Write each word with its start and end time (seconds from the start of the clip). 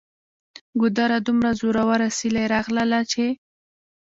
ګودره! 0.79 1.17
دومره 1.27 1.51
زوروره 1.59 2.07
سیلۍ 2.17 2.45
راغلله 2.53 2.99
چې 3.11 3.25